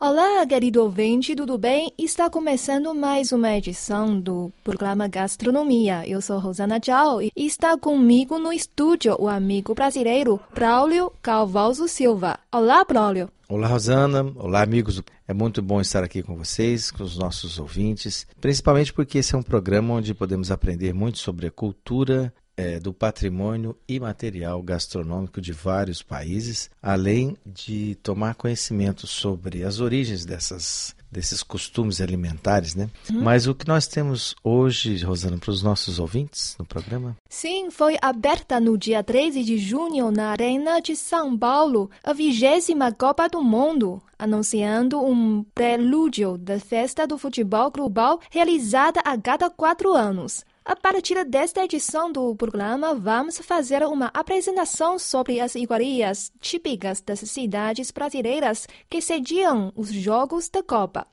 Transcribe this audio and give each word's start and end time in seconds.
Olá, 0.00 0.46
querido 0.46 0.80
ouvinte, 0.84 1.34
tudo 1.34 1.58
bem? 1.58 1.92
Está 1.98 2.30
começando 2.30 2.94
mais 2.94 3.32
uma 3.32 3.56
edição 3.56 4.20
do 4.20 4.52
programa 4.62 5.08
Gastronomia. 5.08 6.08
Eu 6.08 6.22
sou 6.22 6.38
Rosana 6.38 6.78
Tchau 6.78 7.20
e 7.20 7.32
está 7.34 7.76
comigo 7.76 8.38
no 8.38 8.52
estúdio 8.52 9.16
o 9.18 9.26
amigo 9.26 9.74
brasileiro 9.74 10.38
Braulio 10.54 11.10
Calvalso 11.20 11.88
Silva. 11.88 12.38
Olá, 12.52 12.84
Braulio. 12.84 13.28
Olá, 13.48 13.66
Rosana. 13.66 14.22
Olá, 14.36 14.62
amigos. 14.62 15.02
É 15.26 15.34
muito 15.34 15.60
bom 15.60 15.80
estar 15.80 16.04
aqui 16.04 16.22
com 16.22 16.36
vocês, 16.36 16.92
com 16.92 17.02
os 17.02 17.18
nossos 17.18 17.58
ouvintes, 17.58 18.24
principalmente 18.40 18.92
porque 18.92 19.18
esse 19.18 19.34
é 19.34 19.38
um 19.38 19.42
programa 19.42 19.94
onde 19.94 20.14
podemos 20.14 20.52
aprender 20.52 20.94
muito 20.94 21.18
sobre 21.18 21.48
a 21.48 21.50
cultura 21.50 22.32
é, 22.58 22.80
do 22.80 22.92
patrimônio 22.92 23.76
imaterial 23.88 24.60
gastronômico 24.60 25.40
de 25.40 25.52
vários 25.52 26.02
países, 26.02 26.68
além 26.82 27.36
de 27.46 27.94
tomar 28.02 28.34
conhecimento 28.34 29.06
sobre 29.06 29.62
as 29.62 29.78
origens 29.78 30.24
dessas 30.24 30.96
desses 31.10 31.42
costumes 31.42 32.02
alimentares, 32.02 32.74
né? 32.74 32.90
Uhum. 33.10 33.22
Mas 33.22 33.46
o 33.46 33.54
que 33.54 33.66
nós 33.66 33.86
temos 33.86 34.36
hoje, 34.44 35.02
Rosana, 35.02 35.38
para 35.38 35.50
os 35.50 35.62
nossos 35.62 35.98
ouvintes 35.98 36.54
no 36.58 36.66
programa? 36.66 37.16
Sim, 37.30 37.70
foi 37.70 37.96
aberta 38.02 38.60
no 38.60 38.76
dia 38.76 39.02
13 39.02 39.42
de 39.42 39.56
junho 39.56 40.10
na 40.10 40.28
Arena 40.28 40.80
de 40.80 40.94
São 40.94 41.36
Paulo 41.36 41.90
a 42.04 42.12
vigésima 42.12 42.92
Copa 42.92 43.26
do 43.26 43.42
Mundo, 43.42 44.02
anunciando 44.18 45.00
um 45.00 45.42
prelúdio 45.54 46.36
da 46.36 46.60
festa 46.60 47.06
do 47.06 47.16
futebol 47.16 47.70
global 47.70 48.20
realizada 48.30 49.00
a 49.00 49.16
cada 49.16 49.48
quatro 49.48 49.94
anos. 49.94 50.44
A 50.68 50.76
partir 50.76 51.24
desta 51.24 51.64
edição 51.64 52.12
do 52.12 52.36
programa, 52.36 52.94
vamos 52.94 53.38
fazer 53.38 53.82
uma 53.84 54.10
apresentação 54.12 54.98
sobre 54.98 55.40
as 55.40 55.54
iguarias 55.54 56.30
típicas 56.42 57.00
das 57.00 57.20
cidades 57.20 57.90
brasileiras 57.90 58.68
que 58.86 59.00
sediam 59.00 59.72
os 59.74 59.90
Jogos 59.90 60.50
da 60.50 60.62
Copa. 60.62 61.06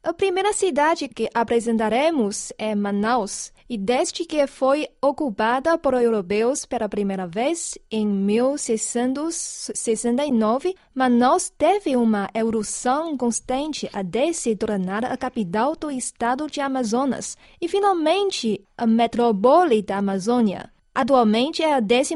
A 0.00 0.12
primeira 0.12 0.52
cidade 0.52 1.08
que 1.08 1.28
apresentaremos 1.34 2.52
é 2.56 2.72
Manaus, 2.72 3.52
e 3.68 3.76
desde 3.76 4.24
que 4.24 4.46
foi 4.46 4.86
ocupada 5.02 5.76
por 5.76 5.94
europeus 5.94 6.64
pela 6.64 6.88
primeira 6.88 7.26
vez 7.26 7.76
em 7.90 8.06
1669, 8.06 10.76
Manaus 10.94 11.50
teve 11.50 11.96
uma 11.96 12.30
evolução 12.32 13.16
constante 13.16 13.90
até 13.92 14.32
se 14.32 14.54
tornar 14.54 15.04
a 15.04 15.16
capital 15.16 15.74
do 15.74 15.90
estado 15.90 16.46
de 16.46 16.60
Amazonas 16.60 17.36
e 17.60 17.66
finalmente 17.68 18.64
a 18.78 18.86
metrópole 18.86 19.82
da 19.82 19.96
Amazônia. 19.98 20.75
Atualmente 20.96 21.62
é 21.62 21.74
a 21.74 21.78
12 21.78 22.14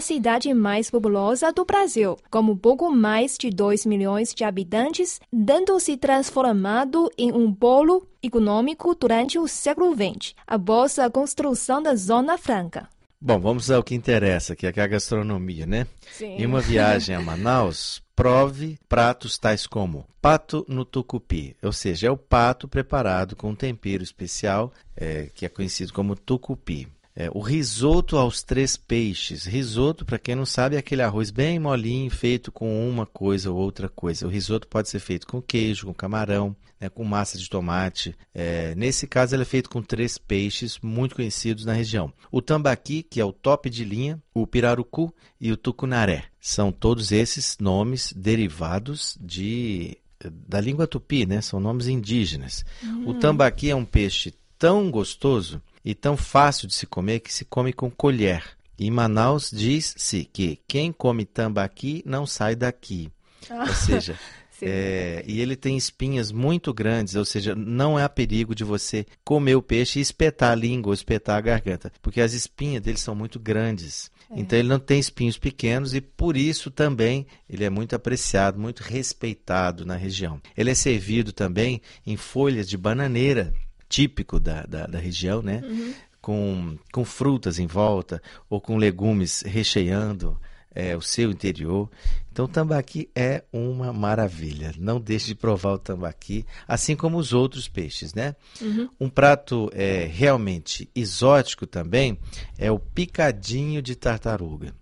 cidade 0.00 0.54
mais 0.54 0.88
populosa 0.88 1.50
do 1.50 1.64
Brasil, 1.64 2.16
com 2.30 2.56
pouco 2.56 2.88
mais 2.88 3.36
de 3.36 3.50
2 3.50 3.84
milhões 3.84 4.32
de 4.32 4.44
habitantes, 4.44 5.20
tendo-se 5.44 5.96
transformado 5.96 7.10
em 7.18 7.32
um 7.32 7.52
polo 7.52 8.06
econômico 8.22 8.94
durante 8.94 9.40
o 9.40 9.48
século 9.48 9.92
XX, 9.92 10.36
após 10.46 11.00
a 11.00 11.10
construção 11.10 11.82
da 11.82 11.96
Zona 11.96 12.38
Franca. 12.38 12.88
Bom, 13.20 13.40
vamos 13.40 13.72
ao 13.72 13.82
que 13.82 13.96
interessa, 13.96 14.54
que 14.54 14.68
é 14.68 14.68
a 14.68 14.86
gastronomia, 14.86 15.66
né? 15.66 15.88
Sim. 16.12 16.36
Em 16.36 16.46
uma 16.46 16.60
viagem 16.60 17.16
a 17.16 17.20
Manaus, 17.20 18.04
prove 18.14 18.78
pratos 18.88 19.36
tais 19.36 19.66
como 19.66 20.06
pato 20.20 20.64
no 20.68 20.84
tucupi, 20.84 21.56
ou 21.60 21.72
seja, 21.72 22.06
é 22.06 22.10
o 22.12 22.16
pato 22.16 22.68
preparado 22.68 23.34
com 23.34 23.50
um 23.50 23.56
tempero 23.56 24.04
especial, 24.04 24.72
é, 24.96 25.28
que 25.34 25.44
é 25.44 25.48
conhecido 25.48 25.92
como 25.92 26.14
tucupi. 26.14 26.86
É, 27.14 27.30
o 27.32 27.40
risoto 27.40 28.16
aos 28.16 28.42
três 28.42 28.76
peixes. 28.76 29.44
Risoto, 29.44 30.04
para 30.04 30.18
quem 30.18 30.34
não 30.34 30.46
sabe, 30.46 30.76
é 30.76 30.78
aquele 30.78 31.02
arroz 31.02 31.30
bem 31.30 31.58
molinho, 31.58 32.10
feito 32.10 32.50
com 32.50 32.88
uma 32.88 33.04
coisa 33.04 33.50
ou 33.50 33.58
outra 33.58 33.88
coisa. 33.88 34.26
O 34.26 34.30
risoto 34.30 34.66
pode 34.66 34.88
ser 34.88 34.98
feito 34.98 35.26
com 35.26 35.42
queijo, 35.42 35.86
com 35.86 35.92
camarão, 35.92 36.56
né, 36.80 36.88
com 36.88 37.04
massa 37.04 37.36
de 37.36 37.48
tomate. 37.50 38.16
É, 38.34 38.74
nesse 38.74 39.06
caso, 39.06 39.34
ele 39.34 39.42
é 39.42 39.46
feito 39.46 39.68
com 39.68 39.82
três 39.82 40.16
peixes 40.16 40.78
muito 40.82 41.14
conhecidos 41.14 41.66
na 41.66 41.74
região: 41.74 42.12
o 42.30 42.40
tambaqui, 42.40 43.02
que 43.02 43.20
é 43.20 43.24
o 43.24 43.32
top 43.32 43.68
de 43.68 43.84
linha, 43.84 44.20
o 44.32 44.46
pirarucu 44.46 45.14
e 45.38 45.52
o 45.52 45.56
tucunaré. 45.56 46.24
São 46.40 46.72
todos 46.72 47.12
esses 47.12 47.58
nomes 47.58 48.12
derivados 48.16 49.18
de 49.20 49.98
da 50.46 50.60
língua 50.60 50.86
tupi, 50.86 51.26
né? 51.26 51.40
São 51.40 51.58
nomes 51.58 51.88
indígenas. 51.88 52.64
O 53.04 53.14
tambaqui 53.14 53.70
é 53.70 53.74
um 53.74 53.84
peixe 53.84 54.32
tão 54.56 54.88
gostoso 54.90 55.60
e 55.84 55.94
tão 55.94 56.16
fácil 56.16 56.68
de 56.68 56.74
se 56.74 56.86
comer 56.86 57.20
que 57.20 57.32
se 57.32 57.44
come 57.44 57.72
com 57.72 57.90
colher. 57.90 58.44
Em 58.78 58.90
Manaus 58.90 59.50
diz-se 59.52 60.24
que 60.24 60.58
quem 60.66 60.92
come 60.92 61.24
tambaqui 61.24 62.02
não 62.04 62.26
sai 62.26 62.56
daqui. 62.56 63.10
Ah, 63.50 63.64
ou 63.68 63.74
seja, 63.74 64.18
é, 64.60 65.22
e 65.26 65.40
ele 65.40 65.56
tem 65.56 65.76
espinhas 65.76 66.32
muito 66.32 66.72
grandes, 66.72 67.14
ou 67.14 67.24
seja, 67.24 67.54
não 67.54 67.98
há 67.98 68.08
perigo 68.08 68.54
de 68.54 68.64
você 68.64 69.06
comer 69.24 69.56
o 69.56 69.62
peixe 69.62 69.98
e 69.98 70.02
espetar 70.02 70.52
a 70.52 70.54
língua 70.54 70.90
ou 70.90 70.94
espetar 70.94 71.36
a 71.36 71.40
garganta, 71.40 71.92
porque 72.00 72.20
as 72.20 72.32
espinhas 72.32 72.82
dele 72.82 72.98
são 72.98 73.14
muito 73.14 73.38
grandes. 73.38 74.10
É. 74.30 74.40
Então 74.40 74.58
ele 74.58 74.68
não 74.68 74.78
tem 74.78 74.98
espinhos 74.98 75.36
pequenos 75.36 75.94
e 75.94 76.00
por 76.00 76.36
isso 76.36 76.70
também 76.70 77.26
ele 77.48 77.64
é 77.64 77.70
muito 77.70 77.94
apreciado, 77.94 78.58
muito 78.58 78.80
respeitado 78.80 79.84
na 79.84 79.96
região. 79.96 80.40
Ele 80.56 80.70
é 80.70 80.74
servido 80.74 81.32
também 81.32 81.82
em 82.06 82.16
folhas 82.16 82.68
de 82.68 82.76
bananeira 82.76 83.52
típico 83.92 84.40
da, 84.40 84.62
da, 84.62 84.86
da 84.86 84.98
região, 84.98 85.42
né? 85.42 85.60
Uhum. 85.62 85.94
Com, 86.20 86.78
com 86.92 87.04
frutas 87.04 87.58
em 87.58 87.66
volta 87.66 88.22
ou 88.48 88.60
com 88.60 88.76
legumes 88.76 89.42
recheando 89.42 90.40
é, 90.74 90.96
o 90.96 91.02
seu 91.02 91.30
interior. 91.30 91.90
Então, 92.30 92.46
o 92.46 92.48
tambaqui 92.48 93.10
é 93.14 93.44
uma 93.52 93.92
maravilha. 93.92 94.72
Não 94.78 94.98
deixe 94.98 95.26
de 95.26 95.34
provar 95.34 95.74
o 95.74 95.78
tambaqui, 95.78 96.46
assim 96.66 96.96
como 96.96 97.18
os 97.18 97.34
outros 97.34 97.68
peixes, 97.68 98.14
né? 98.14 98.34
Uhum. 98.60 98.88
Um 98.98 99.08
prato 99.10 99.68
é, 99.74 100.08
realmente 100.10 100.88
exótico 100.94 101.66
também 101.66 102.16
é 102.56 102.70
o 102.70 102.78
picadinho 102.78 103.82
de 103.82 103.94
tartaruga. 103.94 104.74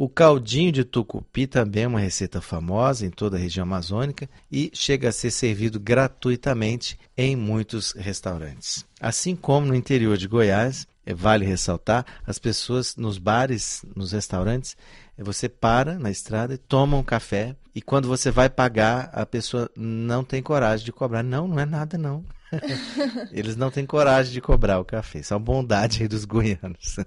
O 0.00 0.08
caldinho 0.08 0.70
de 0.70 0.84
tucupi 0.84 1.48
também 1.48 1.82
é 1.82 1.88
uma 1.88 1.98
receita 1.98 2.40
famosa 2.40 3.04
em 3.04 3.10
toda 3.10 3.36
a 3.36 3.40
região 3.40 3.64
amazônica 3.64 4.30
e 4.48 4.70
chega 4.72 5.08
a 5.08 5.12
ser 5.12 5.32
servido 5.32 5.80
gratuitamente 5.80 6.96
em 7.16 7.34
muitos 7.34 7.90
restaurantes. 7.96 8.86
Assim 9.00 9.34
como 9.34 9.66
no 9.66 9.74
interior 9.74 10.16
de 10.16 10.28
Goiás, 10.28 10.86
é, 11.04 11.12
vale 11.12 11.44
ressaltar, 11.44 12.06
as 12.24 12.38
pessoas 12.38 12.94
nos 12.94 13.18
bares, 13.18 13.84
nos 13.96 14.12
restaurantes, 14.12 14.76
é, 15.18 15.24
você 15.24 15.48
para 15.48 15.98
na 15.98 16.12
estrada 16.12 16.54
e 16.54 16.58
toma 16.58 16.96
um 16.96 17.02
café 17.02 17.56
e 17.74 17.82
quando 17.82 18.06
você 18.06 18.30
vai 18.30 18.48
pagar, 18.48 19.10
a 19.12 19.26
pessoa 19.26 19.68
não 19.76 20.22
tem 20.22 20.40
coragem 20.40 20.84
de 20.84 20.92
cobrar. 20.92 21.24
Não, 21.24 21.48
não 21.48 21.58
é 21.58 21.66
nada 21.66 21.98
não. 21.98 22.24
Eles 23.32 23.56
não 23.56 23.68
têm 23.68 23.84
coragem 23.84 24.32
de 24.32 24.40
cobrar 24.40 24.78
o 24.78 24.84
café. 24.84 25.24
São 25.24 25.40
bondade 25.40 26.06
dos 26.06 26.24
goianos. 26.24 26.98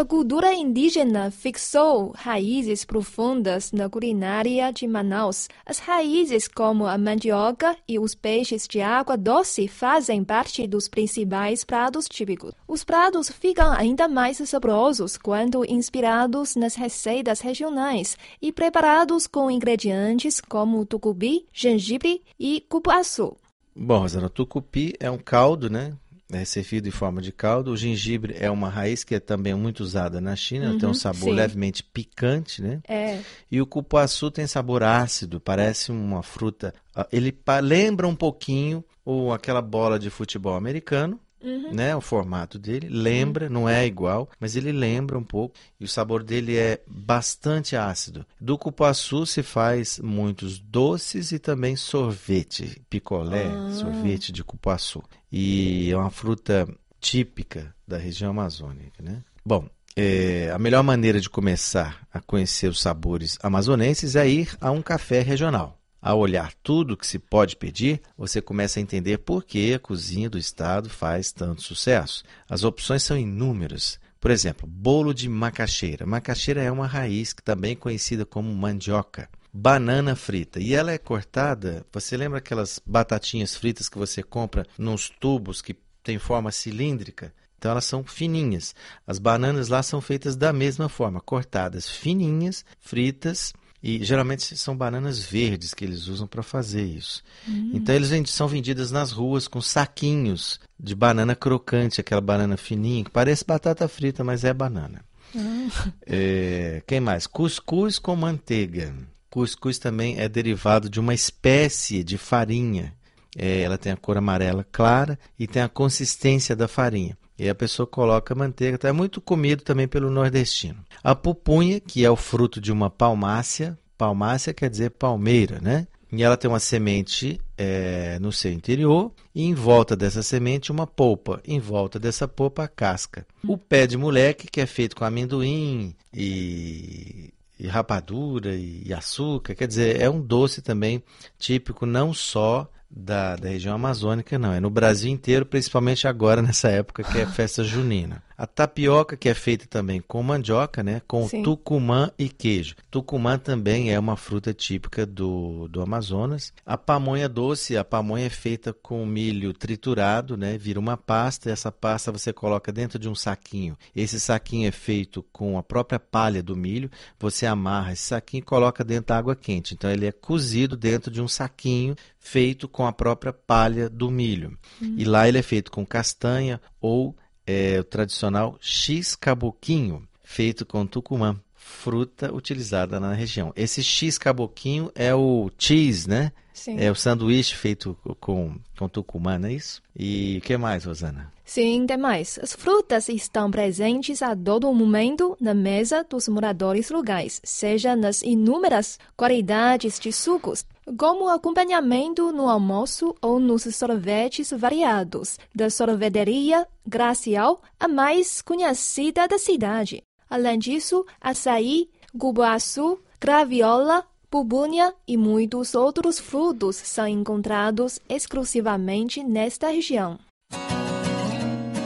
A 0.00 0.04
cultura 0.06 0.54
indígena 0.54 1.30
fixou 1.30 2.14
raízes 2.16 2.86
profundas 2.86 3.70
na 3.70 3.86
culinária 3.86 4.72
de 4.72 4.86
Manaus. 4.88 5.46
As 5.66 5.78
raízes 5.78 6.48
como 6.48 6.86
a 6.86 6.96
mandioca 6.96 7.76
e 7.86 7.98
os 7.98 8.14
peixes 8.14 8.66
de 8.66 8.80
água 8.80 9.14
doce 9.14 9.68
fazem 9.68 10.24
parte 10.24 10.66
dos 10.66 10.88
principais 10.88 11.64
pratos 11.64 12.06
típicos. 12.08 12.54
Os 12.66 12.82
pratos 12.82 13.28
ficam 13.28 13.70
ainda 13.72 14.08
mais 14.08 14.38
saborosos 14.38 15.18
quando 15.18 15.70
inspirados 15.70 16.56
nas 16.56 16.76
receitas 16.76 17.42
regionais 17.42 18.16
e 18.40 18.50
preparados 18.50 19.26
com 19.26 19.50
ingredientes 19.50 20.40
como 20.40 20.86
tucupi, 20.86 21.44
gengibre 21.52 22.22
e 22.38 22.64
cupuaçu. 22.70 23.36
Bom, 23.76 23.98
Rosana, 23.98 24.30
tucupi 24.30 24.94
é 24.98 25.10
um 25.10 25.18
caldo, 25.18 25.68
né? 25.68 25.92
É 26.38 26.44
servido 26.44 26.88
em 26.88 26.90
forma 26.92 27.20
de 27.20 27.32
caldo. 27.32 27.72
O 27.72 27.76
gengibre 27.76 28.36
é 28.38 28.50
uma 28.50 28.68
raiz 28.68 29.04
que 29.04 29.14
é 29.14 29.20
também 29.20 29.54
muito 29.54 29.80
usada 29.80 30.20
na 30.20 30.36
China, 30.36 30.70
uhum, 30.70 30.78
tem 30.78 30.88
um 30.88 30.94
sabor 30.94 31.30
sim. 31.30 31.34
levemente 31.34 31.82
picante, 31.82 32.62
né? 32.62 32.80
É. 32.88 33.20
E 33.50 33.60
o 33.60 33.66
cupuaçu 33.66 34.30
tem 34.30 34.46
sabor 34.46 34.82
ácido, 34.82 35.40
parece 35.40 35.90
uma 35.90 36.22
fruta. 36.22 36.74
Ah, 36.94 37.06
ele 37.12 37.36
lembra 37.62 38.06
um 38.06 38.14
pouquinho 38.14 38.84
ou 39.04 39.32
aquela 39.32 39.62
bola 39.62 39.98
de 39.98 40.10
futebol 40.10 40.54
americano, 40.54 41.18
Uhum. 41.42 41.72
Né, 41.72 41.96
o 41.96 42.00
formato 42.00 42.58
dele 42.58 42.88
lembra, 42.90 43.46
uhum. 43.46 43.52
não 43.52 43.68
é 43.68 43.86
igual, 43.86 44.28
mas 44.38 44.56
ele 44.56 44.72
lembra 44.72 45.18
um 45.18 45.24
pouco 45.24 45.54
e 45.78 45.84
o 45.84 45.88
sabor 45.88 46.22
dele 46.22 46.56
é 46.56 46.82
bastante 46.86 47.74
ácido. 47.74 48.26
Do 48.38 48.58
cupuaçu 48.58 49.24
se 49.24 49.42
faz 49.42 49.98
muitos 49.98 50.58
doces 50.58 51.32
e 51.32 51.38
também 51.38 51.76
sorvete, 51.76 52.82
picolé, 52.90 53.46
ah. 53.46 53.70
sorvete 53.72 54.32
de 54.32 54.44
cupuaçu. 54.44 55.02
E 55.32 55.90
é 55.90 55.96
uma 55.96 56.10
fruta 56.10 56.68
típica 57.00 57.74
da 57.88 57.96
região 57.96 58.30
amazônica, 58.30 59.02
né? 59.02 59.22
Bom, 59.44 59.66
é, 59.96 60.50
a 60.54 60.58
melhor 60.58 60.82
maneira 60.82 61.20
de 61.20 61.28
começar 61.28 62.06
a 62.12 62.20
conhecer 62.20 62.68
os 62.68 62.80
sabores 62.80 63.38
amazonenses 63.42 64.14
é 64.14 64.28
ir 64.28 64.56
a 64.60 64.70
um 64.70 64.82
café 64.82 65.20
regional. 65.20 65.79
Ao 66.02 66.18
olhar 66.18 66.54
tudo 66.62 66.96
que 66.96 67.06
se 67.06 67.18
pode 67.18 67.56
pedir, 67.56 68.00
você 68.16 68.40
começa 68.40 68.78
a 68.78 68.82
entender 68.82 69.18
por 69.18 69.44
que 69.44 69.74
a 69.74 69.78
cozinha 69.78 70.30
do 70.30 70.38
estado 70.38 70.88
faz 70.88 71.30
tanto 71.30 71.62
sucesso. 71.62 72.24
As 72.48 72.64
opções 72.64 73.02
são 73.02 73.18
inúmeras. 73.18 74.00
Por 74.18 74.30
exemplo, 74.30 74.66
bolo 74.66 75.12
de 75.12 75.28
macaxeira. 75.28 76.06
Macaxeira 76.06 76.62
é 76.62 76.70
uma 76.70 76.86
raiz 76.86 77.34
que 77.34 77.42
também 77.42 77.72
é 77.72 77.76
conhecida 77.76 78.24
como 78.24 78.54
mandioca. 78.54 79.28
Banana 79.52 80.16
frita. 80.16 80.58
E 80.58 80.74
ela 80.74 80.90
é 80.90 80.98
cortada. 80.98 81.84
Você 81.92 82.16
lembra 82.16 82.38
aquelas 82.38 82.80
batatinhas 82.84 83.54
fritas 83.54 83.88
que 83.88 83.98
você 83.98 84.22
compra 84.22 84.66
nos 84.78 85.10
tubos 85.10 85.60
que 85.60 85.76
tem 86.02 86.18
forma 86.18 86.50
cilíndrica? 86.50 87.32
Então 87.58 87.72
elas 87.72 87.84
são 87.84 88.02
fininhas. 88.02 88.74
As 89.06 89.18
bananas 89.18 89.68
lá 89.68 89.82
são 89.82 90.00
feitas 90.00 90.34
da 90.34 90.50
mesma 90.50 90.88
forma, 90.88 91.20
cortadas 91.20 91.86
fininhas, 91.86 92.64
fritas 92.78 93.52
e 93.82 94.04
geralmente 94.04 94.56
são 94.56 94.76
bananas 94.76 95.18
verdes 95.18 95.72
que 95.72 95.84
eles 95.84 96.06
usam 96.06 96.26
para 96.26 96.42
fazer 96.42 96.84
isso. 96.84 97.22
Hum. 97.48 97.72
Então 97.74 97.94
eles 97.94 98.30
são 98.30 98.46
vendidas 98.46 98.90
nas 98.90 99.10
ruas 99.10 99.48
com 99.48 99.60
saquinhos 99.60 100.60
de 100.78 100.94
banana 100.94 101.34
crocante, 101.34 102.00
aquela 102.00 102.20
banana 102.20 102.56
fininha, 102.56 103.04
que 103.04 103.10
parece 103.10 103.44
batata 103.44 103.88
frita, 103.88 104.22
mas 104.22 104.44
é 104.44 104.52
banana. 104.52 105.02
Hum. 105.34 105.68
É, 106.06 106.82
quem 106.86 107.00
mais? 107.00 107.26
Cuscuz 107.26 107.98
com 107.98 108.14
manteiga. 108.16 108.94
Cuscuz 109.30 109.78
também 109.78 110.18
é 110.18 110.28
derivado 110.28 110.90
de 110.90 111.00
uma 111.00 111.14
espécie 111.14 112.02
de 112.04 112.18
farinha. 112.18 112.92
É, 113.36 113.62
ela 113.62 113.78
tem 113.78 113.92
a 113.92 113.96
cor 113.96 114.16
amarela 114.16 114.66
clara 114.70 115.18
e 115.38 115.46
tem 115.46 115.62
a 115.62 115.68
consistência 115.68 116.56
da 116.56 116.66
farinha. 116.66 117.16
E 117.40 117.48
a 117.48 117.54
pessoa 117.54 117.86
coloca 117.86 118.34
manteiga, 118.34 118.76
tá? 118.76 118.88
é 118.88 118.92
muito 118.92 119.18
comido 119.18 119.62
também 119.62 119.88
pelo 119.88 120.10
nordestino. 120.10 120.84
A 121.02 121.14
pupunha, 121.14 121.80
que 121.80 122.04
é 122.04 122.10
o 122.10 122.14
fruto 122.14 122.60
de 122.60 122.70
uma 122.70 122.90
palmácea, 122.90 123.78
palmácea 123.96 124.52
quer 124.52 124.68
dizer 124.68 124.90
palmeira, 124.90 125.58
né? 125.58 125.86
E 126.12 126.22
ela 126.22 126.36
tem 126.36 126.50
uma 126.50 126.60
semente 126.60 127.40
é, 127.56 128.18
no 128.18 128.30
seu 128.30 128.52
interior 128.52 129.10
e 129.34 129.42
em 129.44 129.54
volta 129.54 129.96
dessa 129.96 130.22
semente 130.22 130.70
uma 130.70 130.86
polpa, 130.86 131.40
em 131.46 131.58
volta 131.58 131.98
dessa 131.98 132.28
polpa 132.28 132.64
a 132.64 132.68
casca. 132.68 133.26
O 133.42 133.56
pé 133.56 133.86
de 133.86 133.96
moleque, 133.96 134.46
que 134.46 134.60
é 134.60 134.66
feito 134.66 134.94
com 134.94 135.06
amendoim 135.06 135.96
e, 136.12 137.32
e 137.58 137.66
rapadura 137.66 138.54
e 138.54 138.92
açúcar, 138.92 139.54
quer 139.54 139.66
dizer, 139.66 139.98
é 139.98 140.10
um 140.10 140.20
doce 140.20 140.60
também 140.60 141.02
típico 141.38 141.86
não 141.86 142.12
só 142.12 142.70
da, 142.90 143.36
da 143.36 143.48
região 143.48 143.74
amazônica, 143.74 144.38
não. 144.38 144.52
É 144.52 144.58
no 144.58 144.68
Brasil 144.68 145.10
inteiro, 145.10 145.46
principalmente 145.46 146.08
agora, 146.08 146.42
nessa 146.42 146.68
época 146.68 147.04
que 147.04 147.18
é 147.18 147.26
festa 147.26 147.62
junina. 147.62 148.22
A 148.40 148.46
tapioca, 148.46 149.18
que 149.18 149.28
é 149.28 149.34
feita 149.34 149.66
também 149.66 150.00
com 150.00 150.22
mandioca, 150.22 150.82
né? 150.82 151.02
Com 151.06 151.28
Sim. 151.28 151.42
tucumã 151.42 152.10
e 152.18 152.26
queijo. 152.26 152.74
Tucumã 152.90 153.36
também 153.36 153.92
é 153.92 153.98
uma 153.98 154.16
fruta 154.16 154.54
típica 154.54 155.04
do, 155.04 155.68
do 155.68 155.82
Amazonas. 155.82 156.50
A 156.64 156.78
pamonha 156.78 157.28
doce, 157.28 157.76
a 157.76 157.84
pamonha 157.84 158.24
é 158.24 158.30
feita 158.30 158.72
com 158.72 159.04
milho 159.04 159.52
triturado, 159.52 160.38
né? 160.38 160.56
Vira 160.56 160.80
uma 160.80 160.96
pasta 160.96 161.50
e 161.50 161.52
essa 161.52 161.70
pasta 161.70 162.10
você 162.10 162.32
coloca 162.32 162.72
dentro 162.72 162.98
de 162.98 163.10
um 163.10 163.14
saquinho. 163.14 163.76
Esse 163.94 164.18
saquinho 164.18 164.66
é 164.66 164.72
feito 164.72 165.22
com 165.30 165.58
a 165.58 165.62
própria 165.62 166.00
palha 166.00 166.42
do 166.42 166.56
milho. 166.56 166.90
Você 167.18 167.44
amarra 167.44 167.92
esse 167.92 168.04
saquinho 168.04 168.40
e 168.40 168.44
coloca 168.44 168.82
dentro 168.82 169.08
da 169.08 169.18
água 169.18 169.36
quente. 169.36 169.74
Então 169.74 169.90
ele 169.90 170.06
é 170.06 170.12
cozido 170.12 170.78
dentro 170.78 171.10
de 171.10 171.20
um 171.20 171.28
saquinho 171.28 171.94
feito 172.18 172.66
com 172.66 172.86
a 172.86 172.92
própria 172.92 173.34
palha 173.34 173.90
do 173.90 174.10
milho. 174.10 174.56
Hum. 174.80 174.94
E 174.96 175.04
lá 175.04 175.28
ele 175.28 175.36
é 175.36 175.42
feito 175.42 175.70
com 175.70 175.84
castanha 175.84 176.58
ou 176.80 177.14
é 177.50 177.80
o 177.80 177.84
tradicional 177.84 178.56
X 178.60 179.16
caboquinho, 179.16 180.06
feito 180.22 180.64
com 180.64 180.86
tucumã, 180.86 181.36
fruta 181.70 182.34
utilizada 182.34 183.00
na 183.00 183.14
região. 183.14 183.52
Esse 183.56 183.82
X 183.82 184.18
caboquinho 184.18 184.90
é 184.94 185.14
o 185.14 185.50
cheese, 185.56 186.08
né? 186.08 186.32
Sim. 186.52 186.76
É 186.78 186.90
o 186.90 186.94
sanduíche 186.94 187.54
feito 187.54 187.96
com, 188.20 188.54
com 188.78 188.88
tucumã, 188.88 189.38
não 189.38 189.48
é 189.48 189.54
isso? 189.54 189.80
E 189.96 190.36
o 190.38 190.40
que 190.42 190.58
mais, 190.58 190.84
Rosana? 190.84 191.32
Sim, 191.42 191.86
tem 191.86 191.96
mais. 191.96 192.38
As 192.42 192.52
frutas 192.52 193.08
estão 193.08 193.50
presentes 193.50 194.20
a 194.22 194.36
todo 194.36 194.72
momento 194.72 195.36
na 195.40 195.54
mesa 195.54 196.04
dos 196.08 196.28
moradores 196.28 196.90
locais, 196.90 197.40
seja 197.42 197.96
nas 197.96 198.22
inúmeras 198.22 198.98
qualidades 199.16 199.98
de 199.98 200.12
sucos, 200.12 200.64
como 200.98 201.28
acompanhamento 201.28 202.30
no 202.30 202.48
almoço 202.48 203.16
ou 203.22 203.40
nos 203.40 203.62
sorvetes 203.74 204.50
variados 204.50 205.38
da 205.54 205.70
sorveteria 205.70 206.66
Gracial, 206.86 207.62
a 207.78 207.88
mais 207.88 208.42
conhecida 208.42 209.26
da 209.26 209.38
cidade. 209.38 210.02
Além 210.30 210.58
disso, 210.58 211.04
açaí, 211.20 211.90
cupuaçu, 212.16 213.00
graviola, 213.20 214.06
Pubúnia 214.30 214.94
e 215.08 215.16
muitos 215.16 215.74
outros 215.74 216.20
frutos 216.20 216.76
são 216.76 217.08
encontrados 217.08 217.98
exclusivamente 218.08 219.24
nesta 219.24 219.66
região. 219.72 220.20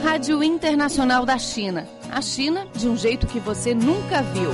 Rádio 0.03 0.43
Internacional 0.43 1.25
da 1.25 1.39
China. 1.39 1.87
A 2.11 2.21
China 2.21 2.67
de 2.75 2.87
um 2.87 2.95
jeito 2.95 3.25
que 3.25 3.39
você 3.39 3.73
nunca 3.73 4.21
viu. 4.21 4.51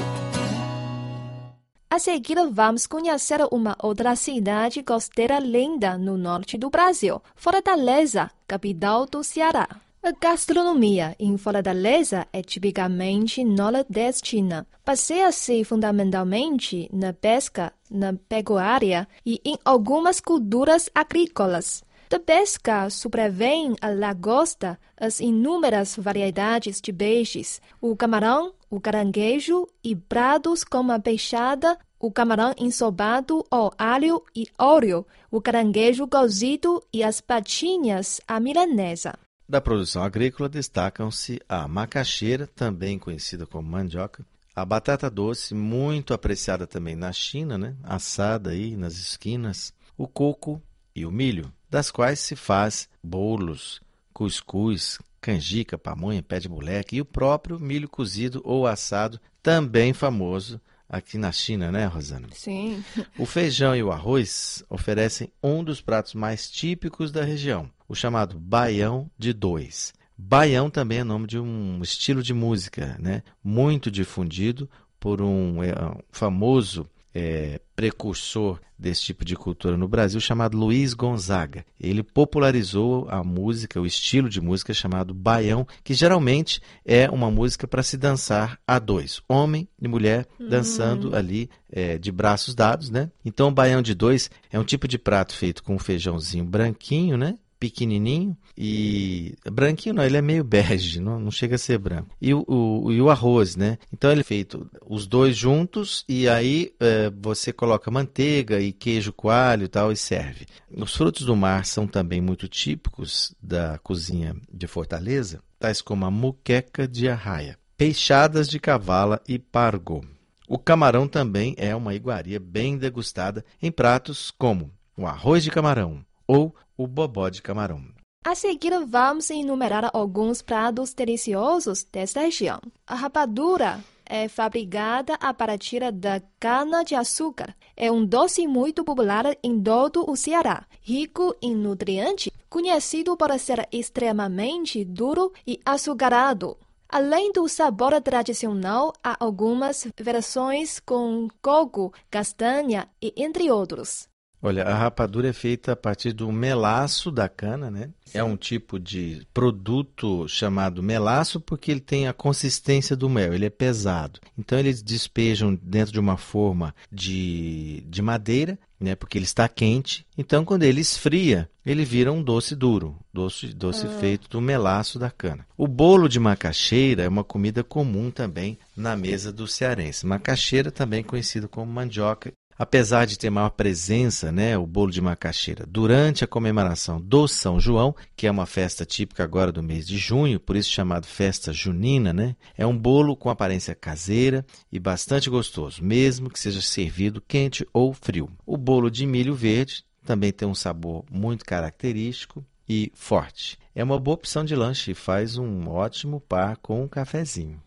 A 1.89 1.99
seguir, 1.99 2.37
vamos 2.49 2.87
conhecer 2.87 3.41
uma 3.51 3.75
outra 3.83 4.15
cidade 4.15 4.81
costeira 4.81 5.37
linda 5.37 5.97
no 5.97 6.17
norte 6.17 6.57
do 6.57 6.69
Brasil, 6.69 7.21
Fortaleza, 7.35 8.31
capital 8.47 9.05
do 9.05 9.21
Ceará. 9.21 9.67
A 10.03 10.11
gastronomia 10.13 11.15
em 11.19 11.37
Fortaleza 11.37 12.27
é 12.33 12.41
tipicamente 12.41 13.43
nordestina. 13.43 14.65
Baseia-se 14.83 15.63
fundamentalmente 15.63 16.89
na 16.91 17.13
pesca, 17.13 17.71
na 17.87 18.11
pecuária 18.11 19.07
e 19.23 19.39
em 19.45 19.59
algumas 19.63 20.19
culturas 20.19 20.89
agrícolas. 20.95 21.83
Da 22.09 22.19
pesca 22.19 22.89
sobrevêm 22.89 23.75
a 23.79 23.89
lagosta, 23.89 24.79
as 24.97 25.19
inúmeras 25.19 25.95
variedades 25.95 26.81
de 26.81 26.91
peixes, 26.91 27.61
o 27.79 27.95
camarão, 27.95 28.55
o 28.71 28.81
caranguejo 28.81 29.67
e 29.83 29.95
pratos 29.95 30.63
como 30.63 30.91
a 30.91 30.99
peixada, 30.99 31.77
o 31.99 32.11
camarão 32.11 32.55
ensobado 32.57 33.45
ao 33.51 33.71
alho 33.77 34.23
e 34.35 34.47
óleo, 34.57 35.05
o 35.29 35.39
caranguejo 35.39 36.07
cozido 36.07 36.81
e 36.91 37.03
as 37.03 37.21
patinhas 37.21 38.19
à 38.27 38.39
milanesa. 38.39 39.13
Da 39.51 39.59
produção 39.59 40.01
agrícola 40.01 40.47
destacam-se 40.47 41.41
a 41.49 41.67
macaxeira, 41.67 42.47
também 42.47 42.97
conhecida 42.97 43.45
como 43.45 43.67
mandioca, 43.67 44.25
a 44.55 44.63
batata 44.63 45.09
doce, 45.09 45.53
muito 45.53 46.13
apreciada 46.13 46.65
também 46.65 46.95
na 46.95 47.11
China, 47.11 47.57
né? 47.57 47.75
assada 47.83 48.51
aí 48.51 48.77
nas 48.77 48.93
esquinas, 48.93 49.73
o 49.97 50.07
coco 50.07 50.61
e 50.95 51.05
o 51.05 51.11
milho, 51.11 51.51
das 51.69 51.91
quais 51.91 52.21
se 52.21 52.33
faz 52.33 52.87
bolos, 53.03 53.81
cuscuz, 54.13 54.99
canjica, 55.19 55.77
pamonha, 55.77 56.23
pé 56.23 56.39
de 56.39 56.47
moleque 56.47 56.95
e 56.95 57.01
o 57.01 57.05
próprio 57.05 57.59
milho 57.59 57.89
cozido 57.89 58.41
ou 58.45 58.65
assado, 58.65 59.19
também 59.43 59.91
famoso 59.91 60.61
aqui 60.91 61.17
na 61.17 61.31
China, 61.31 61.71
né, 61.71 61.85
Rosana? 61.85 62.27
Sim. 62.33 62.83
O 63.17 63.25
feijão 63.25 63.73
e 63.73 63.81
o 63.81 63.91
arroz 63.91 64.63
oferecem 64.69 65.31
um 65.41 65.63
dos 65.63 65.79
pratos 65.79 66.13
mais 66.13 66.51
típicos 66.51 67.11
da 67.11 67.23
região, 67.23 67.71
o 67.87 67.95
chamado 67.95 68.37
baião 68.37 69.09
de 69.17 69.31
dois. 69.31 69.93
Baião 70.17 70.69
também 70.69 70.99
é 70.99 71.03
nome 71.03 71.25
de 71.25 71.39
um 71.39 71.81
estilo 71.81 72.21
de 72.21 72.33
música, 72.33 72.97
né? 72.99 73.23
Muito 73.43 73.89
difundido 73.89 74.69
por 74.99 75.21
um 75.21 75.63
é, 75.63 75.73
famoso 76.11 76.87
é, 77.13 77.59
precursor 77.75 78.59
desse 78.77 79.03
tipo 79.03 79.23
de 79.23 79.35
cultura 79.35 79.77
no 79.77 79.87
Brasil, 79.87 80.19
chamado 80.19 80.57
Luiz 80.57 80.93
Gonzaga. 80.93 81.63
Ele 81.79 82.01
popularizou 82.01 83.07
a 83.09 83.23
música, 83.23 83.79
o 83.79 83.85
estilo 83.85 84.27
de 84.27 84.41
música 84.41 84.73
chamado 84.73 85.13
baião, 85.13 85.67
que 85.83 85.93
geralmente 85.93 86.61
é 86.83 87.09
uma 87.09 87.29
música 87.29 87.67
para 87.67 87.83
se 87.83 87.95
dançar 87.95 88.59
a 88.65 88.79
dois, 88.79 89.21
homem 89.29 89.67
e 89.79 89.87
mulher 89.87 90.27
dançando 90.39 91.09
uhum. 91.09 91.15
ali 91.15 91.49
é, 91.71 91.97
de 91.97 92.11
braços 92.11 92.55
dados, 92.55 92.89
né? 92.89 93.11
Então, 93.23 93.49
o 93.49 93.53
baião 93.53 93.81
de 93.81 93.93
dois 93.93 94.31
é 94.49 94.59
um 94.59 94.63
tipo 94.63 94.87
de 94.87 94.97
prato 94.97 95.35
feito 95.35 95.61
com 95.61 95.75
um 95.75 95.79
feijãozinho 95.79 96.43
branquinho, 96.43 97.17
né? 97.17 97.37
Pequenininho 97.61 98.35
e 98.57 99.35
branquinho 99.51 99.93
não, 99.93 100.03
ele 100.03 100.17
é 100.17 100.21
meio 100.21 100.43
bege, 100.43 100.99
não, 100.99 101.19
não 101.19 101.29
chega 101.29 101.55
a 101.55 101.59
ser 101.59 101.77
branco. 101.77 102.09
E 102.19 102.33
o, 102.33 102.43
o, 102.47 102.91
e 102.91 102.99
o 102.99 103.11
arroz, 103.11 103.55
né? 103.55 103.77
Então 103.93 104.11
ele 104.11 104.21
é 104.21 104.23
feito 104.23 104.67
os 104.83 105.05
dois 105.05 105.37
juntos 105.37 106.03
e 106.09 106.27
aí 106.27 106.73
é, 106.79 107.11
você 107.11 107.53
coloca 107.53 107.91
manteiga 107.91 108.59
e 108.59 108.73
queijo 108.73 109.13
coalho 109.13 109.65
e 109.65 109.67
tal 109.67 109.91
e 109.91 109.95
serve. 109.95 110.47
Os 110.75 110.95
frutos 110.95 111.23
do 111.23 111.35
mar 111.35 111.63
são 111.63 111.85
também 111.85 112.19
muito 112.19 112.47
típicos 112.47 113.35
da 113.39 113.77
cozinha 113.77 114.35
de 114.51 114.65
Fortaleza, 114.65 115.39
tais 115.59 115.83
como 115.83 116.03
a 116.03 116.09
muqueca 116.09 116.87
de 116.87 117.07
arraia, 117.07 117.59
peixadas 117.77 118.49
de 118.49 118.59
cavala 118.59 119.21
e 119.27 119.37
pargo. 119.37 120.03
O 120.47 120.57
camarão 120.57 121.07
também 121.07 121.53
é 121.59 121.75
uma 121.75 121.93
iguaria 121.93 122.39
bem 122.39 122.75
degustada 122.75 123.45
em 123.61 123.71
pratos 123.71 124.31
como 124.31 124.71
o 124.97 125.05
arroz 125.05 125.43
de 125.43 125.51
camarão, 125.51 126.03
ou 126.31 126.55
o 126.77 126.87
bobó 126.87 127.27
de 127.27 127.41
camarão. 127.41 127.83
A 128.23 128.35
seguir, 128.35 128.71
vamos 128.85 129.29
enumerar 129.29 129.89
alguns 129.93 130.41
pratos 130.41 130.93
deliciosos 130.93 131.83
desta 131.83 132.21
região. 132.21 132.61
A 132.87 132.95
rapadura 132.95 133.83
é 134.05 134.27
fabricada 134.27 135.15
a 135.15 135.33
partir 135.33 135.91
da 135.91 136.21
cana-de-açúcar. 136.39 137.55
É 137.75 137.91
um 137.91 138.05
doce 138.05 138.47
muito 138.47 138.83
popular 138.83 139.25
em 139.43 139.59
todo 139.61 140.09
o 140.09 140.15
Ceará, 140.15 140.65
rico 140.81 141.35
em 141.41 141.55
nutrientes, 141.55 142.31
conhecido 142.49 143.17
por 143.17 143.37
ser 143.39 143.67
extremamente 143.71 144.85
duro 144.85 145.33
e 145.45 145.59
açucarado. 145.65 146.57
Além 146.87 147.31
do 147.31 147.47
sabor 147.47 147.99
tradicional, 148.01 148.93
há 149.03 149.15
algumas 149.19 149.87
versões 149.97 150.79
com 150.79 151.27
coco, 151.41 151.93
castanha 152.09 152.87
e 153.01 153.13
entre 153.15 153.49
outros. 153.49 154.10
Olha, 154.41 154.63
a 154.63 154.73
rapadura 154.75 155.29
é 155.29 155.33
feita 155.33 155.73
a 155.73 155.75
partir 155.75 156.13
do 156.13 156.31
melaço 156.31 157.11
da 157.11 157.29
cana, 157.29 157.69
né? 157.69 157.89
Sim. 158.05 158.17
É 158.17 158.23
um 158.23 158.35
tipo 158.35 158.79
de 158.79 159.25
produto 159.33 160.27
chamado 160.27 160.81
melaço 160.81 161.39
porque 161.39 161.69
ele 161.69 161.79
tem 161.79 162.07
a 162.07 162.13
consistência 162.13 162.95
do 162.95 163.07
mel, 163.07 163.33
ele 163.33 163.45
é 163.45 163.49
pesado. 163.51 164.19
Então 164.37 164.57
eles 164.57 164.81
despejam 164.81 165.53
dentro 165.61 165.93
de 165.93 165.99
uma 165.99 166.17
forma 166.17 166.73
de, 166.91 167.83
de 167.87 168.01
madeira, 168.01 168.57
né? 168.79 168.95
Porque 168.95 169.17
ele 169.17 169.25
está 169.25 169.47
quente. 169.47 170.05
Então 170.17 170.43
quando 170.43 170.63
ele 170.63 170.81
esfria, 170.81 171.47
ele 171.63 171.85
vira 171.85 172.11
um 172.11 172.23
doce 172.23 172.55
duro, 172.55 172.97
doce, 173.13 173.53
doce 173.53 173.85
ah. 173.85 173.89
feito 173.99 174.27
do 174.27 174.41
melaço 174.41 174.97
da 174.97 175.11
cana. 175.11 175.45
O 175.55 175.67
bolo 175.67 176.09
de 176.09 176.19
macaxeira 176.19 177.03
é 177.03 177.07
uma 177.07 177.23
comida 177.23 177.63
comum 177.63 178.09
também 178.09 178.57
na 178.75 178.95
mesa 178.95 179.31
do 179.31 179.47
cearense. 179.47 180.07
Macaxeira 180.07 180.71
também 180.71 181.03
conhecido 181.03 181.47
como 181.47 181.71
mandioca 181.71 182.33
apesar 182.61 183.05
de 183.05 183.17
ter 183.17 183.31
maior 183.31 183.49
presença, 183.49 184.31
né, 184.31 184.55
o 184.55 184.67
bolo 184.67 184.91
de 184.91 185.01
macaxeira, 185.01 185.65
durante 185.67 186.23
a 186.23 186.27
comemoração 186.27 187.01
do 187.01 187.27
São 187.27 187.59
João, 187.59 187.95
que 188.15 188.27
é 188.27 188.31
uma 188.31 188.45
festa 188.45 188.85
típica 188.85 189.23
agora 189.23 189.51
do 189.51 189.63
mês 189.63 189.87
de 189.87 189.97
junho, 189.97 190.39
por 190.39 190.55
isso 190.55 190.69
chamado 190.69 191.07
festa 191.07 191.51
junina, 191.51 192.13
né, 192.13 192.35
é 192.55 192.63
um 192.63 192.77
bolo 192.77 193.15
com 193.17 193.31
aparência 193.31 193.73
caseira 193.73 194.45
e 194.71 194.77
bastante 194.77 195.27
gostoso, 195.27 195.83
mesmo 195.83 196.29
que 196.29 196.39
seja 196.39 196.61
servido 196.61 197.19
quente 197.19 197.67
ou 197.73 197.93
frio. 197.93 198.29
O 198.45 198.55
bolo 198.57 198.91
de 198.91 199.07
milho 199.07 199.33
verde 199.33 199.83
também 200.05 200.31
tem 200.31 200.47
um 200.47 200.53
sabor 200.53 201.03
muito 201.09 201.43
característico 201.43 202.45
e 202.69 202.91
forte. 202.93 203.57
É 203.73 203.83
uma 203.83 203.99
boa 203.99 204.13
opção 204.13 204.45
de 204.45 204.55
lanche 204.55 204.91
e 204.91 204.93
faz 204.93 205.35
um 205.35 205.67
ótimo 205.67 206.21
par 206.21 206.57
com 206.57 206.83
um 206.83 206.87
cafezinho. 206.87 207.59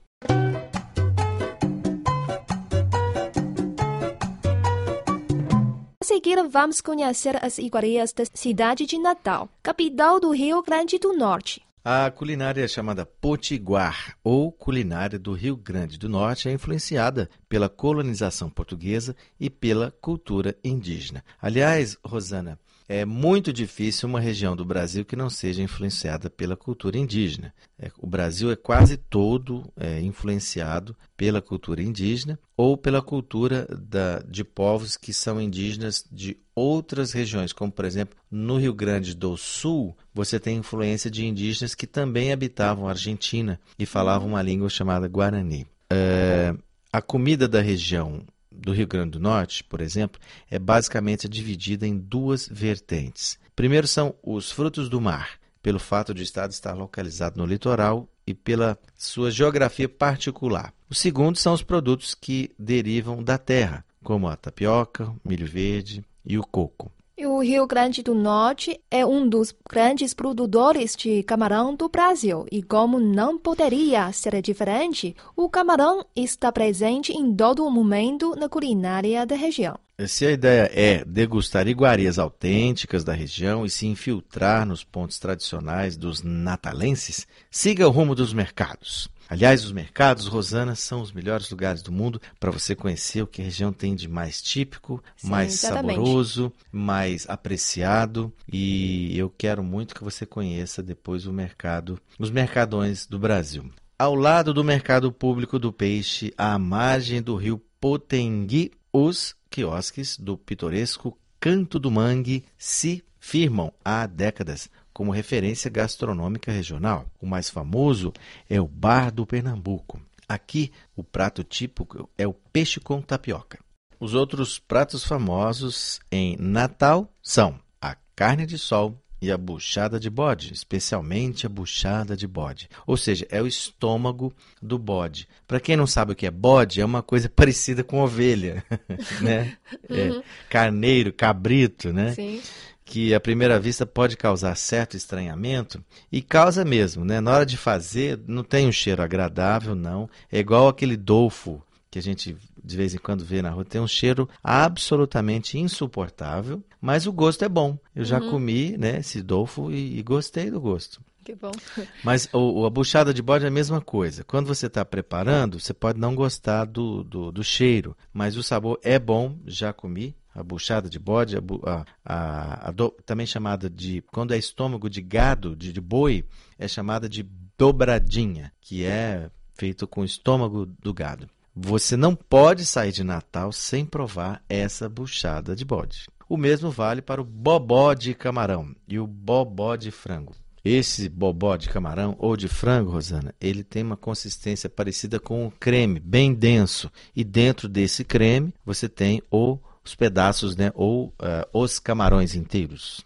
Seguir, 6.05 6.37
vamos 6.49 6.81
conhecer 6.81 7.43
as 7.43 7.59
iguarias 7.59 8.13
da 8.13 8.25
cidade 8.33 8.87
de 8.87 8.99
Natal, 8.99 9.49
capital 9.63 10.21
do 10.21 10.31
Rio 10.31 10.63
Grande 10.63 10.99
do 10.99 11.13
Norte. 11.15 11.63
A 11.83 12.11
culinária 12.11 12.67
chamada 12.69 13.05
potiguar, 13.05 14.17
ou 14.23 14.53
culinária 14.53 15.19
do 15.19 15.33
Rio 15.33 15.57
Grande 15.57 15.99
do 15.99 16.09
Norte, 16.09 16.49
é 16.49 16.53
influenciada 16.53 17.29
pela 17.49 17.69
colonização 17.69 18.49
portuguesa 18.49 19.17
e 19.41 19.51
pela 19.51 19.91
cultura 19.91 20.57
indígena. 20.63 21.25
Aliás, 21.41 21.97
Rosana, 22.05 22.59
é 22.89 23.05
muito 23.05 23.53
difícil 23.53 24.09
uma 24.09 24.21
região 24.21 24.55
do 24.55 24.65
Brasil 24.65 25.05
que 25.05 25.17
não 25.17 25.31
seja 25.31 25.63
influenciada 25.63 26.29
pela 26.29 26.57
cultura 26.57 26.99
indígena. 26.99 27.55
É, 27.79 27.91
o 27.99 28.07
Brasil 28.07 28.51
é 28.51 28.57
quase 28.57 28.97
todo 28.97 29.65
é, 29.77 30.01
influenciado 30.01 30.95
pela 31.17 31.41
cultura 31.41 31.83
indígena 31.83 32.39
ou 32.57 32.77
pela 32.77 33.01
cultura 33.01 33.67
da, 33.71 34.21
de 34.21 34.45
povos 34.45 34.97
que 34.97 35.13
são 35.13 35.41
indígenas 35.41 36.05
de 36.11 36.37
outras 36.55 37.13
regiões, 37.13 37.53
como 37.53 37.73
por 37.73 37.85
exemplo 37.85 38.17
no 38.31 38.59
Rio 38.59 38.75
Grande 38.75 39.15
do 39.15 39.37
Sul, 39.37 39.97
você 40.13 40.39
tem 40.39 40.59
influência 40.59 41.11
de 41.11 41.25
indígenas 41.25 41.75
que 41.75 41.87
também 41.87 42.33
habitavam 42.33 42.87
a 42.87 42.91
Argentina 42.91 43.59
e 43.79 43.87
falavam 43.87 44.29
uma 44.29 44.43
língua 44.43 44.69
chamada 44.69 45.09
Guarani. 45.09 45.67
É, 45.91 46.55
a 46.93 47.03
comida 47.03 47.49
da 47.49 47.61
região 47.61 48.23
do 48.55 48.73
Rio 48.73 48.87
Grande 48.87 49.13
do 49.13 49.21
Norte, 49.21 49.65
por 49.65 49.81
exemplo, 49.81 50.21
é 50.51 50.59
basicamente 50.59 51.29
dividida 51.29 51.87
em 51.87 51.99
duas 51.99 52.49
vertentes. 52.49 53.39
Primeiro 53.55 53.87
são 53.87 54.15
os 54.23 54.51
frutos 54.51 54.89
do 54.89 55.01
mar, 55.01 55.39
pelo 55.63 55.79
fato 55.79 56.13
de 56.13 56.23
o 56.23 56.25
estado 56.25 56.51
estar 56.51 56.75
localizado 56.75 57.39
no 57.39 57.47
litoral 57.47 58.09
e 58.27 58.35
pela 58.35 58.79
sua 58.97 59.31
geografia 59.31 59.89
particular. 59.89 60.73
O 60.91 60.95
segundo 60.95 61.37
são 61.37 61.53
os 61.53 61.63
produtos 61.63 62.15
que 62.15 62.51
derivam 62.59 63.23
da 63.23 63.39
terra, 63.39 63.85
como 64.03 64.29
a 64.29 64.37
tapioca, 64.37 65.13
milho 65.25 65.47
verde 65.47 66.05
e 66.25 66.39
o 66.39 66.43
coco. 66.43 66.93
O 67.17 67.39
Rio 67.39 67.65
Grande 67.65 68.03
do 68.03 68.13
Norte 68.13 68.81
é 68.91 69.07
um 69.07 69.29
dos 69.29 69.55
grandes 69.71 70.13
produtores 70.13 70.97
de 70.97 71.23
camarão 71.23 71.73
do 71.73 71.89
Brasil. 71.89 72.45
E 72.51 72.61
como 72.61 72.99
não 72.99 73.39
poderia 73.39 74.11
ser 74.11 74.43
diferente, 74.43 75.15
o 75.37 75.49
camarão 75.49 76.05
está 76.17 76.51
presente 76.51 77.13
em 77.13 77.33
todo 77.33 77.65
o 77.65 77.71
momento 77.71 78.35
na 78.35 78.49
culinária 78.49 79.25
da 79.25 79.37
região. 79.37 79.79
Se 80.07 80.27
a 80.27 80.33
ideia 80.33 80.69
é 80.75 81.05
degustar 81.05 81.69
iguarias 81.69 82.19
autênticas 82.19 83.05
da 83.05 83.13
região 83.13 83.65
e 83.65 83.71
se 83.71 83.87
infiltrar 83.87 84.67
nos 84.67 84.83
pontos 84.83 85.21
tradicionais 85.21 85.97
dos 85.97 86.21
natalenses, 86.21 87.29
siga 87.49 87.87
o 87.87 87.93
rumo 87.93 88.13
dos 88.13 88.33
mercados. 88.33 89.09
Aliás, 89.29 89.65
os 89.65 89.71
mercados, 89.71 90.27
Rosana, 90.27 90.75
são 90.75 91.01
os 91.01 91.13
melhores 91.13 91.49
lugares 91.49 91.81
do 91.81 91.93
mundo 91.93 92.21
para 92.41 92.51
você 92.51 92.75
conhecer 92.75 93.23
o 93.23 93.27
que 93.27 93.41
a 93.41 93.45
região 93.45 93.73
tem 93.73 93.95
de 93.95 94.09
mais 94.09 94.43
típico, 94.43 95.03
Sim, 95.17 95.29
mais 95.29 95.55
exatamente. 95.55 95.97
saboroso, 95.97 96.53
mais 96.73 97.25
apreciado. 97.29 98.33
E 98.53 99.17
eu 99.17 99.31
quero 99.31 99.63
muito 99.63 99.95
que 99.95 100.05
você 100.05 100.27
conheça 100.27 100.83
depois 100.83 101.25
o 101.25 101.33
mercado, 101.33 102.01
os 102.19 102.31
mercadões 102.31 103.07
do 103.07 103.19
Brasil. 103.19 103.71
Ao 103.97 104.15
lado 104.15 104.53
do 104.53 104.65
mercado 104.65 105.13
público 105.13 105.57
do 105.57 105.73
peixe, 105.73 106.35
à 106.37 106.59
margem 106.59 107.23
do 107.23 107.37
rio 107.37 107.63
Potengui, 107.81 108.73
os 108.93 109.35
quiosques 109.55 110.19
do 110.19 110.37
pitoresco 110.37 111.17
Canto 111.39 111.79
do 111.79 111.89
Mangue 111.89 112.45
se 112.59 113.05
firmam 113.21 113.73
há 113.85 114.05
décadas 114.05 114.69
como 114.93 115.13
referência 115.13 115.71
gastronômica 115.71 116.51
regional. 116.51 117.07
O 117.21 117.27
mais 117.27 117.49
famoso 117.49 118.13
é 118.51 118.61
o 118.61 118.67
Bar 118.67 119.13
do 119.13 119.25
Pernambuco. 119.25 120.01
Aqui, 120.29 120.73
o 120.97 121.05
prato 121.05 121.45
típico 121.45 122.11
é 122.19 122.27
o 122.27 122.33
peixe 122.33 122.81
com 122.81 123.01
tapioca. 123.01 123.61
Os 124.01 124.13
outros 124.13 124.59
pratos 124.59 125.05
famosos 125.05 126.01
em 126.11 126.37
Natal 126.37 127.09
são 127.23 127.61
a 127.81 127.97
carne 128.17 128.47
de 128.47 128.59
sol 128.59 128.99
e 129.25 129.33
a 129.33 129.39
buchada 129.39 129.99
de 129.99 130.11
bode, 130.11 130.53
especialmente 130.53 131.47
a 131.47 131.49
buchada 131.49 132.15
de 132.15 132.27
bode. 132.27 132.69
Ou 132.87 132.95
seja, 132.95 133.27
é 133.31 133.41
o 133.41 133.47
estômago 133.47 134.31
do 134.61 134.79
bode. 134.79 135.27
Para 135.47 135.59
quem 135.59 135.77
não 135.77 135.87
sabe 135.87 136.13
o 136.13 136.15
que 136.15 136.27
é 136.27 136.31
bode, 136.31 136.81
é 136.81 136.85
uma 136.85 137.03
coisa 137.03 137.27
parecida 137.35 137.83
com 137.83 138.01
ovelha, 138.01 138.63
né? 139.23 139.57
É 139.89 140.11
uhum. 140.11 140.23
Carneiro, 140.51 141.13
cabrito, 141.13 141.93
né? 141.93 142.13
Sim 142.13 142.43
que 142.87 143.15
à 143.15 143.19
primeira 143.19 143.59
vista 143.59 143.87
pode 143.87 144.15
causar 144.15 144.55
certo 144.57 144.95
estranhamento 144.95 145.83
e 146.13 146.21
causa 146.21 146.67
mesmo, 146.67 147.03
né? 147.03 147.19
Na 147.19 147.33
hora 147.33 147.47
de 147.47 147.57
fazer, 147.57 148.21
não 148.27 148.45
tem 148.45 148.69
um 148.69 148.73
cheiro 148.73 149.03
agradável, 149.03 149.75
não. 149.75 150.07
É 150.31 150.39
igual 150.39 150.69
aquele 150.69 150.95
dolfo 150.95 151.63
que 151.95 151.99
a 152.01 152.03
gente 152.03 152.37
de 152.65 152.77
vez 152.77 152.93
em 152.93 152.99
quando 152.99 153.25
vê 153.25 153.41
na 153.41 153.51
rua, 153.51 153.65
tem 153.65 153.81
um 153.81 153.87
cheiro 153.87 154.29
absolutamente 154.43 155.57
insuportável, 155.57 156.61
mas 156.81 157.07
o 157.07 157.13
gosto 157.13 157.45
é 157.45 157.49
bom. 157.49 157.79
Eu 157.95 158.05
já 158.05 158.19
uhum. 158.19 158.31
comi, 158.33 158.77
né, 158.77 158.99
esse 158.99 159.23
dolfo 159.23 159.71
e, 159.71 160.01
e 160.01 160.03
gostei 160.03 160.51
do 160.51 160.61
gosto. 160.61 161.01
Que 161.23 161.37
bom. 161.37 161.53
Mas 162.03 162.29
o, 162.35 162.67
a 162.67 162.71
buchada 162.71 163.15
de 163.15 163.23
bode 163.23 163.45
é 163.45 163.49
a 163.49 163.51
mesma 163.51 163.81
coisa. 163.81 164.25
Quando 164.25 164.47
você 164.47 164.67
está 164.67 164.85
preparando, 164.85 165.59
você 165.59 165.73
pode 165.73 165.99
não 165.99 166.15
gostar 166.15 166.67
do, 166.67 167.05
do, 167.05 167.33
do, 167.33 167.43
cheiro, 167.43 167.97
mas 168.13 168.37
o 168.37 168.43
sabor 168.43 168.79
é 168.83 168.99
bom, 168.99 169.39
já 169.47 169.73
comi, 169.73 170.15
a 170.35 170.43
buchada 170.43 170.87
de 170.87 170.99
bode, 170.99 171.37
a, 171.37 171.85
a, 172.05 172.69
a 172.69 172.71
do, 172.73 172.91
também 173.07 173.25
chamada 173.25 173.71
de, 173.71 174.03
quando 174.13 174.35
é 174.35 174.37
estômago 174.37 174.91
de 174.91 175.01
gado, 175.01 175.57
de, 175.57 175.73
de 175.73 175.81
boi, 175.81 176.27
é 176.59 176.69
chamada 176.69 177.09
de 177.09 177.23
dobradinha, 177.57 178.53
que 178.61 178.85
é 178.85 179.31
feito 179.55 179.87
com 179.87 180.03
o 180.03 180.05
estômago 180.05 180.67
do 180.67 180.93
gado. 180.93 181.27
Você 181.55 181.97
não 181.97 182.17
pode 182.17 182.67
sair 182.67 182.91
de 182.91 183.05
Natal 183.05 183.53
sem 183.53 183.87
provar 183.87 184.43
essa 184.49 184.89
buchada 184.89 185.55
de 185.55 185.65
bode. 185.65 186.07
O 186.29 186.37
mesmo 186.37 186.71
vale 186.71 187.01
para 187.01 187.21
o 187.21 187.25
bobó 187.25 187.95
de 187.95 188.15
camarão 188.15 188.75
e 188.89 188.99
o 188.99 189.07
bobó 189.07 189.77
de 189.77 189.91
frango. 189.91 190.35
Esse 190.65 191.09
bobó 191.09 191.57
de 191.57 191.69
camarão 191.69 192.17
ou 192.19 192.37
de 192.37 192.49
frango, 192.49 192.91
Rosana, 192.91 193.35
ele 193.41 193.63
tem 193.63 193.83
uma 193.83 193.97
consistência 193.97 194.69
parecida 194.69 195.21
com 195.21 195.45
um 195.45 195.51
creme, 195.51 196.01
bem 196.01 196.33
denso. 196.35 196.91
E 197.15 197.23
dentro 197.23 197.69
desse 197.69 198.03
creme 198.03 198.53
você 198.65 198.89
tem 198.89 199.23
o 199.31 199.59
os 199.85 199.95
pedaços, 199.95 200.57
né, 200.57 200.73
ou 200.75 201.09
uh, 201.09 201.13
os 201.53 201.79
camarões 201.79 202.35
inteiros. 202.35 203.05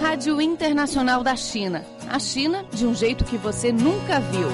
Rádio 0.00 0.40
Internacional 0.40 1.22
da 1.22 1.36
China. 1.36 1.84
A 2.08 2.18
China 2.18 2.64
de 2.72 2.84
um 2.84 2.94
jeito 2.94 3.24
que 3.24 3.38
você 3.38 3.72
nunca 3.72 4.18
viu. 4.18 4.48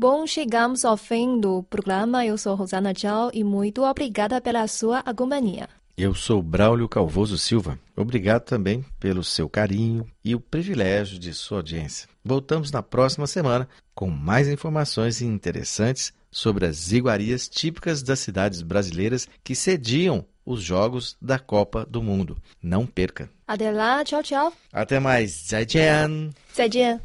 Bom, 0.00 0.26
chegamos 0.26 0.82
ao 0.82 0.96
fim 0.96 1.38
do 1.38 1.62
programa. 1.64 2.24
Eu 2.24 2.38
sou 2.38 2.54
Rosana 2.54 2.94
Tchau 2.94 3.30
e 3.34 3.44
muito 3.44 3.82
obrigada 3.82 4.40
pela 4.40 4.66
sua 4.66 5.02
companhia. 5.02 5.68
Eu 5.94 6.14
sou 6.14 6.40
Braulio 6.40 6.88
Calvoso 6.88 7.36
Silva. 7.36 7.78
Obrigado 7.94 8.44
também 8.44 8.82
pelo 8.98 9.22
seu 9.22 9.46
carinho 9.46 10.06
e 10.24 10.34
o 10.34 10.40
privilégio 10.40 11.18
de 11.18 11.34
sua 11.34 11.58
audiência. 11.58 12.08
Voltamos 12.24 12.72
na 12.72 12.82
próxima 12.82 13.26
semana 13.26 13.68
com 13.94 14.08
mais 14.08 14.48
informações 14.48 15.20
interessantes 15.20 16.14
sobre 16.30 16.64
as 16.64 16.92
iguarias 16.92 17.46
típicas 17.46 18.02
das 18.02 18.20
cidades 18.20 18.62
brasileiras 18.62 19.28
que 19.44 19.54
sediam 19.54 20.24
os 20.46 20.62
jogos 20.62 21.14
da 21.20 21.38
Copa 21.38 21.84
do 21.84 22.02
Mundo. 22.02 22.38
Não 22.62 22.86
perca. 22.86 23.28
Até 23.46 23.70
lá, 23.70 24.02
tchau, 24.02 24.22
tchau. 24.22 24.50
Até 24.72 24.98
mais. 24.98 25.48
Zaijian. 25.50 26.30
Zaijian. 26.56 27.02